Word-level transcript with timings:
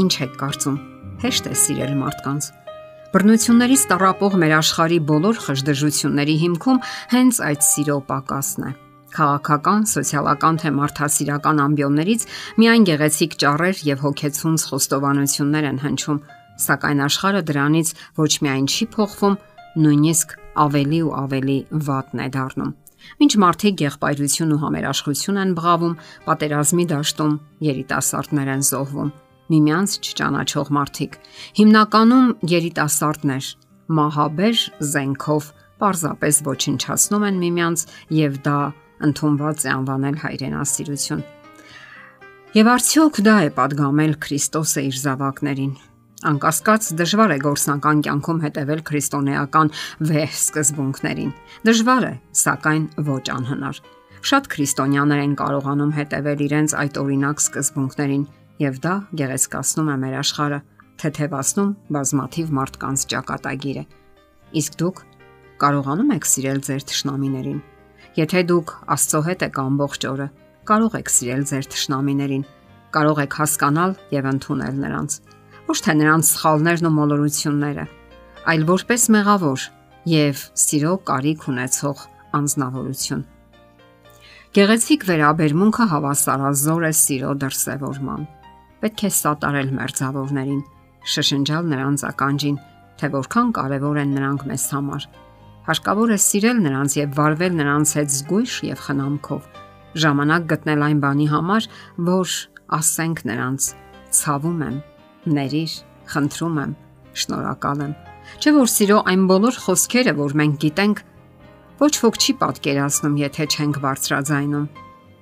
Ինչ 0.00 0.12
եք 0.24 0.36
կարծում։ 0.40 0.76
Հեշտ 1.20 1.48
է 1.50 1.54
սիրել 1.60 1.90
մարդկանց։ 2.00 2.46
Բռնություններից 3.10 3.82
տարապող 3.90 4.36
մեր 4.40 4.52
աշխարհի 4.56 4.98
բոլոր 5.10 5.40
խժդժությունների 5.44 6.36
հիմքում 6.40 6.78
հենց 7.10 7.40
այդ 7.48 7.64
սիրո 7.66 7.96
պակասն 8.08 8.64
է։ 8.70 8.72
Քաղաքական, 9.10 9.86
սոցիալական 9.90 10.60
թե 10.62 10.72
մարդասիրական 10.78 11.62
ամբիոններից 11.66 12.26
միայն 12.62 12.84
գեղեցիկ 12.88 13.32
ճառեր 13.42 13.80
եւ 13.90 14.04
հոգեցունց 14.06 14.66
խոստովանություններ 14.70 15.64
են 15.70 15.80
հնչում, 15.84 16.20
սակայն 16.64 17.02
աշխարհը 17.10 17.42
դրանից 17.50 17.88
ոչ 18.20 18.32
միայն 18.46 18.68
չի 18.70 18.86
փոխվում, 18.94 19.40
նույնիսկ 19.84 20.36
ավելի 20.64 21.00
ու 21.10 21.16
ավելի 21.24 21.58
վատն 21.90 22.22
է 22.24 22.28
դառնում։ 22.38 22.76
Մինչ 23.20 23.32
մարդիկ 23.42 23.82
եղբայրություն 23.90 24.54
ու 24.54 24.60
համերաշխություն 24.64 25.42
են 25.44 25.56
բղավում, 25.58 25.98
պատերազմի 26.30 26.86
դաշտում 26.94 27.34
երիտասարդներ 27.70 28.54
են 28.54 28.64
զոհվում 28.70 29.12
միմյանց 29.50 29.96
չճանաչող 30.00 30.70
մարդիկ, 30.76 31.18
հիմնականում 31.60 32.28
երիտասարդներ, 32.54 33.50
մահաբեր 34.00 34.62
զենքով 34.90 35.50
պարզապես 35.80 36.40
ոչնչացնում 36.46 37.26
են 37.30 37.42
միմյանց 37.44 37.84
եւ 38.20 38.40
դա 38.46 38.58
ընդունված 39.10 39.66
է 39.66 39.70
անվանել 39.74 40.16
հայրենասիրություն։ 40.24 41.22
Եվ 42.50 42.68
արդյոք 42.70 43.20
դա 43.26 43.36
է 43.46 43.50
падգամել 43.56 44.16
Քրիստոսը 44.24 44.82
իր 44.88 44.96
զավակներին։ 45.00 45.74
Անկասկած 46.30 46.88
դժվար 47.00 47.32
է 47.32 47.38
գործնական 47.40 48.00
կյանքում 48.04 48.40
հետևել 48.44 48.82
քրիստոնեական 48.90 49.70
վեհ 50.10 50.34
սկզբունքներին։ 50.36 51.30
Դժվար 51.70 52.04
է, 52.10 52.12
սակայն 52.40 52.84
ոչ 53.06 53.24
անհնար։ 53.36 53.80
Շատ 54.30 54.50
քրիստոնյաներ 54.52 55.22
են 55.24 55.36
կարողանում 55.40 55.94
հետևել 55.96 56.42
իրենց 56.50 56.74
այդ 56.82 57.00
օրինակ 57.00 57.40
սկզբունքներին, 57.40 58.26
եւ 58.60 58.78
դա 58.84 58.94
գեղեցկացնում 59.16 59.88
է 59.88 59.96
մեր 60.02 60.14
աշխարհը, 60.20 60.58
թեթևացնում 61.00 61.70
բազմաթիվ 61.96 62.50
մարդկանց 62.58 63.04
ճակատագիրը։ 63.12 63.84
Իսկ 64.60 64.74
դուք 64.80 64.98
կարողանում 65.62 66.10
եք 66.16 66.26
սիրել 66.28 66.60
ձեր 66.66 66.84
թշնամիներին։ 66.90 67.60
Եթե 68.20 68.42
դուք 68.50 68.72
Աստծո 68.96 69.20
հետ 69.28 69.44
եք 69.46 69.60
ամբողջ 69.64 70.06
օրը, 70.10 70.26
կարող 70.68 70.96
եք 71.00 71.12
սիրել 71.14 71.44
ձեր 71.50 71.68
թշնամիներին, 71.72 72.44
կարող 72.96 73.20
եք 73.24 73.36
հասկանալ 73.40 73.94
եւ 74.12 74.28
ընդունել 74.30 74.80
նրանց։ 74.84 75.16
Ոչ 75.70 75.78
թե 75.86 75.94
նրանց 76.00 76.30
սխալներն 76.30 76.88
ու 76.90 76.94
մոլորությունները, 77.00 77.84
այլ 78.50 78.66
որպես 78.70 79.06
մեղավոր 79.14 79.64
եւ 80.10 80.42
սիրո 80.64 80.92
կարիք 81.10 81.46
ունեցող 81.54 82.04
անznավորություն։ 82.40 83.24
Գեղեցիկ 84.50 85.06
վերաբերմունքը 85.06 85.84
հավասարազոր 85.94 86.86
է 86.90 86.92
սիրո 87.00 87.32
դրսևորման 87.44 88.28
պետք 88.80 89.02
է 89.04 89.10
սատարել 89.12 89.70
մերձավորներին, 89.76 90.60
շշնջալ 91.14 91.66
նրանց 91.70 92.04
ականջին, 92.10 92.56
թե 93.00 93.10
որքան 93.14 93.50
կարևոր 93.56 93.98
են 94.00 94.14
նրանք 94.16 94.44
մեզ 94.50 94.64
համար։ 94.74 95.06
Հարկավոր 95.70 96.12
է 96.14 96.18
սիրել 96.24 96.58
նրանց 96.64 96.96
եւ 97.00 97.10
վարվել 97.20 97.54
նրանց 97.60 97.92
հետ 98.00 98.14
զգույշ 98.16 98.54
եւ 98.70 98.82
խնամքով։ 98.86 99.42
Ժամանակ 100.00 100.46
գտնել 100.50 100.84
այն 100.86 101.00
բանի 101.04 101.26
համար, 101.30 101.68
որ 102.10 102.34
ասենք 102.80 103.24
նրանց. 103.30 103.62
ցավում 104.10 104.62
եմ, 104.66 104.76
ներիր, 105.30 105.72
խնդրում 106.10 106.56
եմ, 106.60 106.72
շնորհակալ 107.20 107.82
եմ։ 107.84 107.92
Չէ 108.40 108.50
որ 108.56 108.68
սիրո 108.74 108.98
այն 109.10 109.22
բոլոր 109.30 109.58
խոսքերը, 109.64 110.14
որ 110.18 110.34
մենք 110.40 110.56
գիտենք, 110.64 111.02
ոչ 111.80 111.92
ոք 112.04 112.16
չի 112.20 112.32
պատկերացնում, 112.40 113.18
եթե 113.20 113.44
չենք 113.54 113.78
բարձրաձայնում։ 113.84 114.66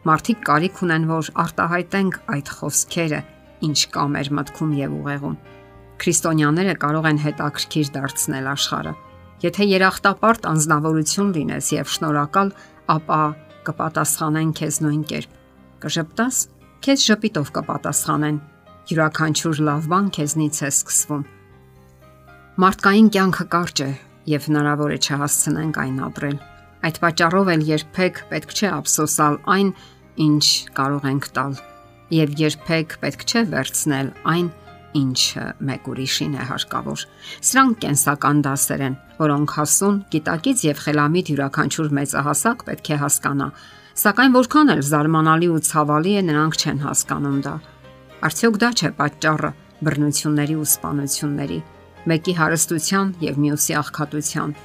Մարդիկ 0.09 0.39
կարիք 0.48 0.81
ունեն, 0.89 1.05
որ 1.12 1.29
արտահայտենք 1.45 2.20
այդ 2.33 2.55
խոսքերը 2.59 3.20
ինչ 3.64 3.78
կա 3.95 4.05
մեր 4.14 4.31
մտքում 4.39 4.73
եւ 4.78 4.95
ուղեղում։ 4.98 5.36
Քրիստոնյաները 5.98 6.74
կարող 6.83 7.07
են 7.11 7.20
հետաքրքիր 7.24 7.89
դարձնել 7.96 8.48
աշխարհը։ 8.52 8.92
Եթե 9.39 9.64
երախտապարտ 9.69 10.46
անznավորություն 10.51 11.33
լինես 11.39 11.70
եւ 11.74 11.91
շնորհակալ, 11.95 12.52
ապա 12.95 13.20
կպատասխանեն 13.68 14.52
քեզ 14.58 14.79
նույն 14.85 15.02
կերպ։ 15.13 15.35
Կժպտաս, 15.85 16.36
քեզ 16.86 17.07
ժպիտով 17.08 17.51
կպատասխանեն։ 17.58 18.39
Յուրաքանչյուր 18.89 19.63
լավ 19.68 19.89
բան 19.92 20.13
քեզնից 20.18 20.58
է 20.58 20.70
սկսվում։ 20.74 21.24
Մարդկային 22.58 23.11
կյանքը 23.14 23.48
կարճ 23.55 23.83
է 23.85 23.91
եւ 24.33 24.47
հնարավոր 24.48 24.95
է 24.95 24.98
չհասցնենք 24.98 25.80
այն 25.83 25.98
ապրել։ 26.08 26.39
Այդ 26.89 27.01
պատճառով 27.05 27.51
էլ 27.55 27.67
երբեք 27.68 28.23
պետք 28.33 28.55
չէ 28.58 28.70
ափսոսալ 28.79 29.42
այն, 29.58 29.74
ինչ 30.29 30.45
կարող 30.79 31.11
ենք 31.13 31.29
տալ 31.39 31.58
եւ 32.13 32.33
երբեք 32.41 32.96
պետք 33.02 33.24
չէ 33.29 33.42
վերցնել 33.52 34.08
այն, 34.33 34.46
ինչը 34.96 35.45
մեկ 35.69 35.89
ուրիշին 35.92 36.36
է 36.39 36.45
հարկավոր։ 36.48 37.02
Սրանք 37.48 37.80
կենսական 37.85 38.39
դասեր 38.46 38.85
են, 38.86 38.95
որոնք 39.19 39.55
հասուն, 39.58 39.98
գիտակից 40.14 40.63
եւ 40.68 40.80
խելամիտ 40.85 41.30
յուրաքանչյուր 41.33 41.91
մեծահասակ 41.98 42.64
պետք 42.68 42.89
է 42.89 42.98
հասկանա։ 43.02 43.48
Սակայն 43.98 44.35
որքան 44.39 44.73
էլ 44.73 44.83
զարմանալի 44.89 45.48
ու 45.52 45.61
ցավալի 45.68 46.13
է, 46.18 46.23
նրանք 46.29 46.58
չեն 46.58 46.83
հասկանում 46.86 47.39
դա։ 47.45 47.55
Արդյոք 48.29 48.58
դա 48.63 48.70
չէ 48.79 48.91
պատճառը 48.98 49.51
բռնությունների 49.85 50.57
ու 50.58 50.68
սպանությունների, 50.68 51.61
մեկի 52.08 52.35
հարստության 52.39 53.14
եւ 53.29 53.41
մյուսի 53.45 53.79
աղքատության։ 53.79 54.57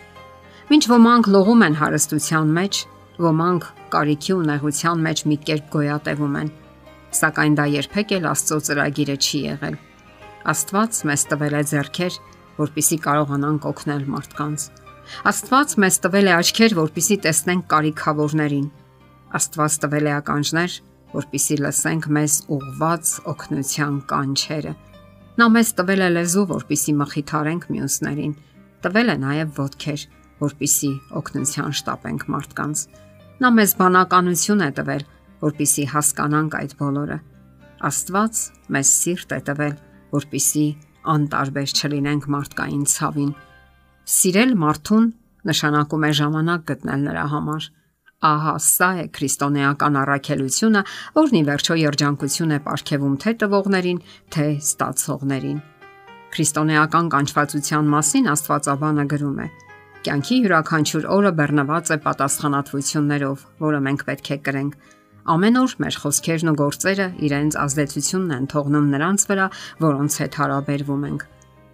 Մինչ 0.71 0.83
ոմանք 0.93 1.29
լողում 1.33 1.63
են 1.67 1.79
հարստության 1.83 2.57
մեջ, 2.57 2.81
ոմանք 3.27 3.69
կարիքի 3.93 4.33
ու 4.33 4.43
նեղության 4.53 5.07
մեջ 5.09 5.25
մի 5.29 5.37
կերպ 5.49 5.71
գոյատևում 5.73 6.37
են 6.41 6.53
սակայն 7.17 7.57
դա 7.59 7.65
երբեք 7.73 8.13
էլ 8.17 8.29
Աստծո 8.33 8.57
ծրագիրը 8.67 9.17
չի 9.23 9.39
եղել։ 9.47 9.75
Աստված 10.53 11.01
մեզ 11.09 11.25
տվել 11.31 11.53
է 11.55 11.63
зерքեր, 11.73 12.15
որպիսի 12.59 12.97
կարողանանք 13.03 13.67
օգնել 13.73 14.07
մարդկանց։ 14.13 14.65
Աստված 15.29 15.75
մեզ 15.83 15.99
տվել 16.03 16.27
է 16.27 16.33
աչքեր, 16.37 16.75
որպիսի 16.79 17.17
տեսնենք 17.23 17.63
կարիքավորներին։ 17.73 18.67
Աստված 19.39 19.77
տվել 19.83 20.09
է 20.09 20.13
ականջներ, 20.19 20.75
որպիսի 21.13 21.55
լսենք 21.63 22.09
մեզ 22.17 22.35
ուղված 22.57 23.13
օգնության 23.33 23.95
կանչերը։ 24.09 24.73
Նա 25.33 25.47
մեզ 25.53 25.69
տվել 25.79 26.01
է 26.03 26.09
լեզու, 26.13 26.45
որպիսի 26.53 26.93
մխիթարենք 26.99 27.63
մյուսներին։ 27.73 28.33
Տվել 28.83 29.13
է 29.13 29.15
նաև 29.23 29.57
ոտքեր, 29.63 30.01
որպիսի 30.43 30.91
օգնության 31.19 31.75
շտապենք 31.79 32.25
մարդկանց։ 32.33 32.83
Նա 33.43 33.49
մեզ 33.57 33.73
բանականություն 33.79 34.63
է 34.63 34.69
տվել, 34.77 35.03
որpիսի 35.43 35.85
հասկանանք 35.93 36.57
այդ 36.59 36.75
բոլորը։ 36.79 37.17
Աստված 37.83 38.41
մեզ 38.73 38.91
սիրտ 39.03 39.33
է 39.35 39.39
տվել, 39.49 39.73
որpիսի 40.13 40.65
անտարբեր 41.13 41.73
չլինենք 41.73 42.27
մարդկային 42.33 42.85
ցավին։ 42.93 43.31
Սիրել 44.13 44.53
մարդուն 44.63 45.09
նշանակում 45.49 46.05
է 46.07 46.11
ժամանակ 46.19 46.63
գտնել 46.71 47.03
նրա 47.09 47.25
համար։ 47.33 47.67
Ահա 48.23 48.53
սա 48.63 48.89
է 49.03 49.05
քրիստոնեական 49.17 49.99
առաքելությունը, 49.99 50.81
որն 51.17 51.37
ի 51.39 51.43
վերջո 51.49 51.75
երջանկություն 51.81 52.53
է 52.55 52.59
ապարգևում 52.61 53.17
թե 53.23 53.33
տվողներին, 53.43 53.99
թե 54.31 54.45
ստացողներին։ 54.63 55.59
Քրիստոնեական 56.33 57.09
կանչվածության 57.13 57.91
մասին 57.93 58.29
Աստվածաբանը 58.31 59.05
գրում 59.11 59.37
է. 59.43 59.47
Կյանքի 60.03 60.37
յուրաքանչյուր 60.43 61.05
օրը 61.15 61.31
բեռնված 61.39 61.91
է 61.93 61.97
պատասխանատվություններով, 62.07 63.43
որը 63.63 63.79
մենք 63.87 64.01
պետք 64.07 64.31
է 64.33 64.37
կրենք 64.47 64.79
Ամեն 65.23 65.55
օր 65.55 65.73
մեր 65.79 65.97
խոսքերն 66.03 66.49
ու 66.51 66.53
գործերը 66.59 67.03
իրենց 67.23 67.55
ազդեցությունն 67.61 68.31
են 68.35 68.47
թողնում 68.51 68.89
նրանց 68.91 69.23
վրա, 69.29 69.45
որոնց 69.79 70.17
հետ 70.19 70.35
հարաբերվում 70.39 71.05
ենք։ 71.07 71.23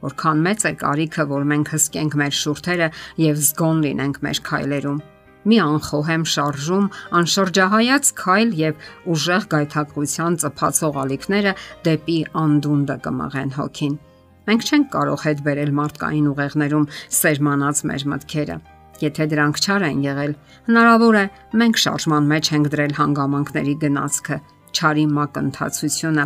Որքան 0.05 0.43
մեծ 0.45 0.65
է 0.69 0.73
կարիքը, 0.83 1.25
որ 1.33 1.47
մենք 1.49 1.71
հսկենք 1.73 2.17
մեր 2.21 2.37
շուրթերը 2.39 2.91
եւ 3.25 3.41
զգոն 3.49 3.81
լինենք 3.87 4.21
մեր 4.29 4.41
քայլերում։ 4.49 5.01
Մի 5.49 5.57
անխոհեմ 5.65 6.23
շարժում, 6.29 6.87
անշրջահայաց 7.19 8.13
քայլ 8.22 8.49
եւ 8.59 8.90
ուժեղ 9.17 9.46
գայթակղության 9.49 10.41
ծփացող 10.45 10.99
ալիքները 11.09 11.53
դեպի 11.90 12.19
անդունդը 12.45 12.97
կմղեն 13.07 13.55
հոգին։ 13.57 14.02
Մենք 14.49 14.67
չենք 14.69 14.91
կարող 14.93 15.23
հետ 15.25 15.47
բերել 15.49 15.78
մարդկային 15.79 16.29
ուղեղներում 16.35 16.91
սերմանած 17.17 17.87
մեր 17.90 18.05
մտքերը 18.13 18.66
Եթե 18.99 19.28
դրանք 19.31 19.59
չար 19.63 19.85
են 19.90 19.99
եղել, 20.03 20.34
հնարավոր 20.69 21.17
է 21.19 21.25
մենք 21.61 21.81
շարժման 21.84 22.29
մեջ 22.29 22.49
ենք 22.55 22.72
դրել 22.73 22.93
հանգամանքների 22.99 23.75
գնացքը, 23.84 24.37
չարի 24.75 25.05
մակընթացությունը, 25.19 26.25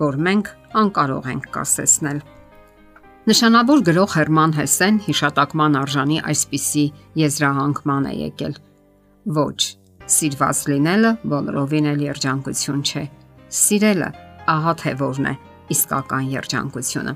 որ 0.00 0.18
մենք 0.28 0.50
անկարող 0.80 1.28
ենք 1.34 1.50
կասեցնել։ 1.54 2.22
Նշանավոր 3.24 3.82
գրող 3.88 4.14
Հերման 4.18 4.52
Հեսեն 4.52 4.96
հիշատակման 5.06 5.76
արժանի 5.80 6.18
այսպիսի 6.28 6.82
եզրահանգման 7.20 8.08
է 8.10 8.14
եկել. 8.20 8.56
Ոչ, 9.38 9.60
սիրված 10.12 10.58
լինելը 10.68 11.12
բոլորովին 11.32 11.88
էլ 11.94 12.02
երջանկություն 12.04 12.82
չէ։ 12.84 13.04
Սիրելը 13.64 14.10
ահա 14.54 14.74
թե 14.82 14.92
որն 15.00 15.30
է 15.30 15.34
իսկական 15.72 16.26
երջանկությունը։ 16.34 17.14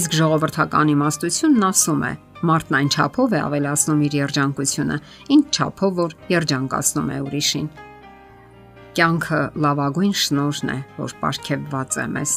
Իսկ 0.00 0.16
ժողովրդական 0.20 0.92
իմաստությունն 0.92 1.64
ասում 1.70 2.04
է. 2.04 2.12
Մարդն 2.40 2.76
այն 2.78 2.90
չափով 2.94 3.34
է 3.36 3.40
ավելացնում 3.44 4.04
իր 4.06 4.14
երջանկությունը, 4.16 4.96
ինչ 5.34 5.42
չափով 5.56 5.96
որ 6.00 6.14
երջանկացնում 6.32 7.10
է 7.10 7.18
ուրիշին։ 7.26 7.66
Կյանքը 8.96 9.40
լավագույն 9.64 10.14
շնորհն 10.20 10.70
է, 10.72 10.78
որ 11.00 11.12
ապարգևված 11.20 11.98
է 12.00 12.06
մեզ։ 12.16 12.32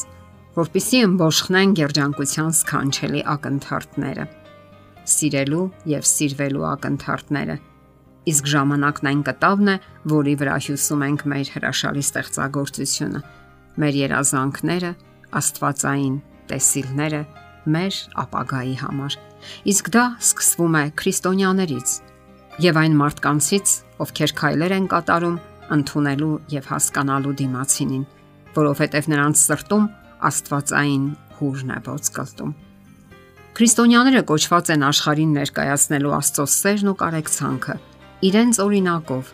որpիսի 0.54 0.98
ըմբոշխնեն 1.02 1.72
երջանկության 1.80 2.52
սքանչելի 2.54 3.22
ակընթարթները, 3.32 4.26
սիրելու 5.14 5.64
եւ 5.90 6.04
սիրվելու 6.10 6.66
ակընթարթները։ 6.68 7.56
Իսկ 8.30 8.50
ժամանակն 8.52 9.10
այն 9.10 9.24
կտավն 9.28 9.72
է, 9.72 9.76
որի 10.14 10.34
վրա 10.44 10.58
հյուսում 10.68 11.02
ենք 11.08 11.24
մեր 11.32 11.50
հրաշալի 11.56 12.04
ստեղծագործությունը, 12.06 13.22
մեր 13.82 13.98
երազանքները, 14.04 14.92
աստվածային 15.42 16.16
տեսիլները 16.54 17.22
մեր 17.74 18.00
ապագայի 18.24 18.74
համար։ 18.82 19.16
Իսկ 19.72 19.90
դա 19.94 20.04
սկսվում 20.24 20.76
է 20.80 20.84
քրիստոնյաներից 21.00 21.94
եւ 22.64 22.78
այն 22.84 22.94
մարդկանցից, 23.00 23.74
ովքեր 24.04 24.34
քայլեր 24.38 24.74
են 24.78 24.86
կատարում 24.92 25.38
ընդունելու 25.74 26.34
եւ 26.54 26.68
հասկանալու 26.70 27.34
դիմացինին, 27.40 28.04
որովհետեւ 28.54 29.08
նրանց 29.14 29.42
սրտում 29.44 29.88
աստվածային 30.28 31.06
հուրն 31.38 31.72
է 31.74 31.78
ողջկլտում։ 31.88 32.52
Քրիստոնյաները 33.54 34.22
կոչված 34.28 34.70
են 34.74 34.84
աշխարհին 34.88 35.34
ներկայացնելու 35.38 36.14
Աստծո 36.14 36.46
սերն 36.54 36.90
ու 36.90 36.96
կարեկցանքը, 37.02 37.76
իրենց 38.28 38.58
օրինակով, 38.64 39.28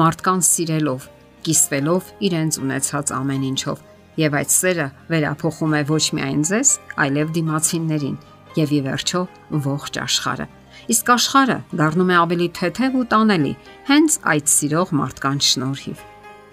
մարդկանց 0.00 0.48
սիրելով, 0.50 1.06
կիսվելով 1.46 2.10
իրենց 2.30 2.58
ունեցած 2.64 3.12
ամեն 3.14 3.44
ինչով, 3.50 3.84
եւ 4.20 4.36
այդ 4.40 4.54
սերը 4.54 4.86
վերափոխում 5.10 5.76
է 5.78 5.82
ոչ 5.90 6.04
միայն 6.18 6.42
ձեզ, 6.50 6.72
այլև 7.04 7.32
դիմացիններին 7.36 8.18
եւ 8.60 8.74
ի 8.76 8.80
վերջո 8.86 9.22
ողջ 9.70 10.00
աշխարհը։ 10.04 10.46
Իսկ 10.90 11.10
աշխարհը 11.14 11.58
դառնում 11.80 12.10
է 12.10 12.16
ավելի 12.20 12.48
թեթև 12.60 13.00
ու 13.00 13.08
տանելի 13.14 13.54
հենց 13.90 14.20
այդ 14.34 14.52
սիրող 14.54 14.94
մարդկանց 15.00 15.50
շնորհիվ։ 15.50 16.06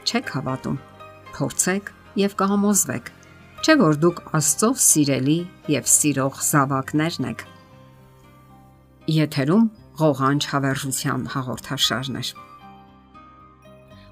Չեք 0.08 0.34
հավատում։ 0.38 0.82
Փորձեք 1.38 1.94
եւ 2.18 2.36
կհամոզվեք 2.42 3.14
Չէ 3.66 3.74
որ 3.82 3.98
դուք 4.00 4.20
Աստծո 4.38 4.68
սիրելի 4.80 5.38
եւ 5.74 5.88
սիրող 5.90 6.36
զավակներն 6.46 7.26
եք։ 7.32 7.42
Եթերում 9.12 9.66
ղողանջ 10.02 10.48
հավերժության 10.52 11.26
հաղորդաշարն 11.34 12.20
է։ 12.22 12.24